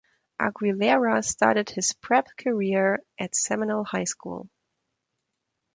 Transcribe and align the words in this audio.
Aguilera 0.41 1.23
started 1.23 1.69
his 1.69 1.93
prep 1.93 2.29
career 2.35 3.03
at 3.19 3.35
Seminole 3.35 3.83
High 3.83 4.05
School. 4.05 4.49